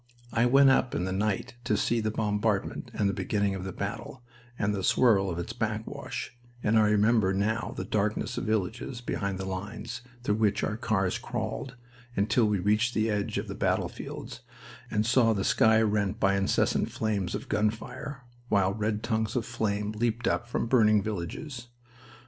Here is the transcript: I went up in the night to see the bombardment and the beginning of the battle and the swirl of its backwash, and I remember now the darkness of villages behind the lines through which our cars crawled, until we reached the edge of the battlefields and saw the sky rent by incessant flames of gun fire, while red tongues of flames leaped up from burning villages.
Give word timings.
I 0.33 0.47
went 0.47 0.71
up 0.71 0.95
in 0.95 1.03
the 1.05 1.11
night 1.11 1.53
to 1.63 1.77
see 1.77 1.99
the 1.99 2.09
bombardment 2.09 2.89
and 2.91 3.07
the 3.07 3.13
beginning 3.13 3.53
of 3.53 3.63
the 3.63 3.71
battle 3.71 4.23
and 4.57 4.73
the 4.73 4.81
swirl 4.83 5.29
of 5.29 5.37
its 5.37 5.53
backwash, 5.53 6.35
and 6.63 6.79
I 6.79 6.89
remember 6.89 7.35
now 7.35 7.75
the 7.77 7.85
darkness 7.85 8.35
of 8.35 8.45
villages 8.45 8.99
behind 8.99 9.37
the 9.37 9.45
lines 9.45 10.01
through 10.23 10.37
which 10.37 10.63
our 10.63 10.75
cars 10.75 11.19
crawled, 11.19 11.75
until 12.15 12.45
we 12.47 12.57
reached 12.57 12.95
the 12.95 13.11
edge 13.11 13.37
of 13.37 13.47
the 13.47 13.53
battlefields 13.53 14.39
and 14.89 15.05
saw 15.05 15.33
the 15.33 15.43
sky 15.43 15.79
rent 15.83 16.19
by 16.19 16.35
incessant 16.35 16.89
flames 16.89 17.35
of 17.35 17.47
gun 17.47 17.69
fire, 17.69 18.23
while 18.49 18.73
red 18.73 19.03
tongues 19.03 19.35
of 19.35 19.45
flames 19.45 19.97
leaped 19.97 20.27
up 20.27 20.47
from 20.47 20.65
burning 20.65 21.03
villages. 21.03 21.67